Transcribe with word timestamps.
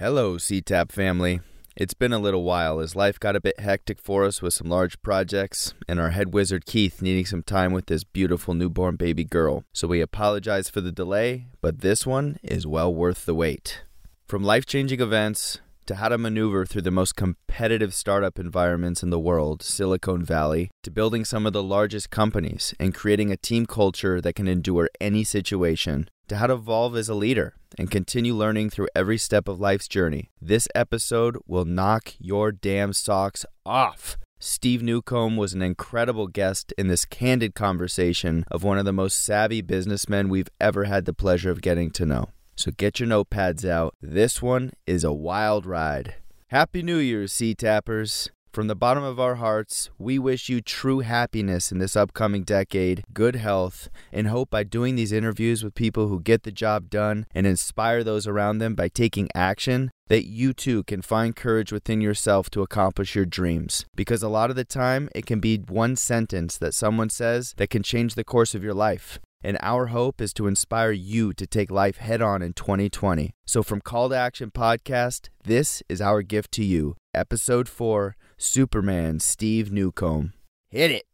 Hello, 0.00 0.36
CTAP 0.36 0.90
family. 0.92 1.40
It's 1.76 1.92
been 1.92 2.14
a 2.14 2.18
little 2.18 2.42
while 2.42 2.80
as 2.80 2.96
life 2.96 3.20
got 3.20 3.36
a 3.36 3.40
bit 3.40 3.60
hectic 3.60 4.00
for 4.00 4.24
us 4.24 4.40
with 4.40 4.54
some 4.54 4.66
large 4.66 5.02
projects 5.02 5.74
and 5.86 6.00
our 6.00 6.08
head 6.08 6.32
wizard 6.32 6.64
Keith 6.64 7.02
needing 7.02 7.26
some 7.26 7.42
time 7.42 7.74
with 7.74 7.84
this 7.84 8.02
beautiful 8.02 8.54
newborn 8.54 8.96
baby 8.96 9.24
girl. 9.24 9.64
So 9.74 9.86
we 9.86 10.00
apologize 10.00 10.70
for 10.70 10.80
the 10.80 10.90
delay, 10.90 11.48
but 11.60 11.82
this 11.82 12.06
one 12.06 12.38
is 12.42 12.66
well 12.66 12.94
worth 12.94 13.26
the 13.26 13.34
wait. 13.34 13.82
From 14.26 14.42
life 14.42 14.64
changing 14.64 15.02
events 15.02 15.60
to 15.90 15.96
how 15.96 16.08
to 16.08 16.16
maneuver 16.16 16.64
through 16.64 16.82
the 16.82 16.90
most 16.92 17.16
competitive 17.16 17.92
startup 17.92 18.38
environments 18.38 19.02
in 19.02 19.10
the 19.10 19.18
world, 19.18 19.60
Silicon 19.60 20.24
Valley, 20.24 20.70
to 20.84 20.90
building 20.90 21.24
some 21.24 21.46
of 21.46 21.52
the 21.52 21.64
largest 21.64 22.10
companies 22.10 22.72
and 22.78 22.94
creating 22.94 23.32
a 23.32 23.36
team 23.36 23.66
culture 23.66 24.20
that 24.20 24.36
can 24.36 24.46
endure 24.46 24.88
any 25.00 25.24
situation, 25.24 26.08
to 26.28 26.36
how 26.36 26.46
to 26.46 26.54
evolve 26.54 26.96
as 26.96 27.08
a 27.08 27.14
leader 27.16 27.56
and 27.76 27.90
continue 27.90 28.32
learning 28.32 28.70
through 28.70 28.86
every 28.94 29.18
step 29.18 29.48
of 29.48 29.58
life's 29.58 29.88
journey. 29.88 30.30
This 30.40 30.68
episode 30.76 31.36
will 31.44 31.64
knock 31.64 32.14
your 32.20 32.52
damn 32.52 32.92
socks 32.92 33.44
off. 33.66 34.16
Steve 34.38 34.84
Newcomb 34.84 35.36
was 35.36 35.54
an 35.54 35.60
incredible 35.60 36.28
guest 36.28 36.72
in 36.78 36.86
this 36.86 37.04
candid 37.04 37.56
conversation 37.56 38.44
of 38.48 38.62
one 38.62 38.78
of 38.78 38.84
the 38.84 38.92
most 38.92 39.24
savvy 39.24 39.60
businessmen 39.60 40.28
we've 40.28 40.50
ever 40.60 40.84
had 40.84 41.04
the 41.04 41.12
pleasure 41.12 41.50
of 41.50 41.60
getting 41.60 41.90
to 41.90 42.06
know. 42.06 42.28
So 42.60 42.70
get 42.76 43.00
your 43.00 43.08
notepads 43.08 43.66
out. 43.66 43.94
This 44.02 44.42
one 44.42 44.72
is 44.86 45.02
a 45.02 45.14
wild 45.14 45.64
ride. 45.64 46.16
Happy 46.48 46.82
New 46.82 46.98
Year, 46.98 47.26
Sea 47.26 47.54
Tappers. 47.54 48.28
From 48.52 48.66
the 48.66 48.76
bottom 48.76 49.02
of 49.02 49.18
our 49.18 49.36
hearts, 49.36 49.88
we 49.98 50.18
wish 50.18 50.50
you 50.50 50.60
true 50.60 50.98
happiness 50.98 51.72
in 51.72 51.78
this 51.78 51.96
upcoming 51.96 52.42
decade, 52.42 53.02
good 53.14 53.36
health, 53.36 53.88
and 54.12 54.26
hope 54.26 54.50
by 54.50 54.64
doing 54.64 54.94
these 54.94 55.10
interviews 55.10 55.64
with 55.64 55.74
people 55.74 56.08
who 56.08 56.20
get 56.20 56.42
the 56.42 56.52
job 56.52 56.90
done 56.90 57.24
and 57.34 57.46
inspire 57.46 58.04
those 58.04 58.26
around 58.26 58.58
them 58.58 58.74
by 58.74 58.88
taking 58.88 59.30
action, 59.34 59.90
that 60.08 60.26
you 60.26 60.52
too 60.52 60.82
can 60.82 61.00
find 61.00 61.34
courage 61.34 61.72
within 61.72 62.02
yourself 62.02 62.50
to 62.50 62.60
accomplish 62.60 63.14
your 63.14 63.24
dreams. 63.24 63.86
Because 63.96 64.22
a 64.22 64.28
lot 64.28 64.50
of 64.50 64.56
the 64.56 64.66
time, 64.66 65.08
it 65.14 65.24
can 65.24 65.40
be 65.40 65.56
one 65.56 65.96
sentence 65.96 66.58
that 66.58 66.74
someone 66.74 67.08
says 67.08 67.54
that 67.56 67.70
can 67.70 67.82
change 67.82 68.16
the 68.16 68.24
course 68.24 68.54
of 68.54 68.62
your 68.62 68.74
life. 68.74 69.18
And 69.42 69.56
our 69.62 69.86
hope 69.86 70.20
is 70.20 70.32
to 70.34 70.46
inspire 70.46 70.92
you 70.92 71.32
to 71.34 71.46
take 71.46 71.70
life 71.70 71.96
head 71.96 72.20
on 72.20 72.42
in 72.42 72.52
2020. 72.52 73.34
So, 73.46 73.62
from 73.62 73.80
Call 73.80 74.08
to 74.10 74.16
Action 74.16 74.50
Podcast, 74.50 75.28
this 75.44 75.82
is 75.88 76.00
our 76.00 76.22
gift 76.22 76.52
to 76.52 76.64
you. 76.64 76.96
Episode 77.14 77.68
4 77.68 78.16
Superman 78.36 79.20
Steve 79.20 79.72
Newcomb. 79.72 80.32
Hit 80.68 80.90
it! 80.90 81.09